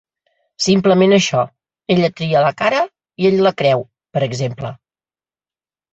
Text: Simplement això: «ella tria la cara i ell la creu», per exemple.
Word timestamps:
Simplement 0.67 1.13
això: 1.17 1.43
«ella 1.95 2.09
tria 2.21 2.41
la 2.45 2.51
cara 2.63 2.81
i 3.25 3.31
ell 3.33 3.39
la 3.49 3.55
creu», 3.63 3.85
per 4.17 4.25
exemple. 4.29 4.73